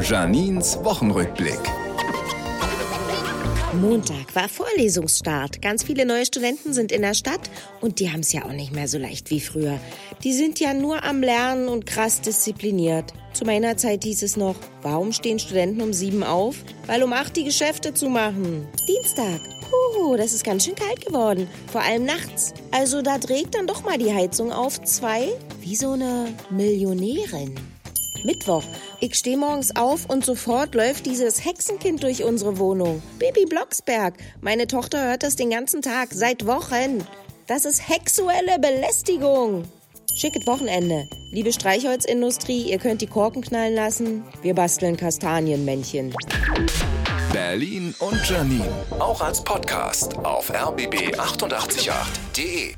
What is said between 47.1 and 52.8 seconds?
Berlin und Janine. Auch als Podcast auf rbb888.de.